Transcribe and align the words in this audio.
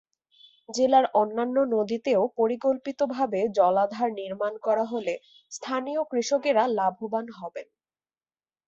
জেলার 0.69 1.05
অন্যান্য 1.13 1.57
নদীতেও 1.73 2.21
পরিকল্পিতভাবে 2.37 3.39
জলাধার 3.57 4.09
নির্মাণ 4.19 4.53
করা 4.57 4.85
হলে 4.85 5.13
স্থানীয় 5.51 6.01
কৃষকেরা 6.11 6.63
লাভবান 6.77 7.25
হবেন। 7.31 7.67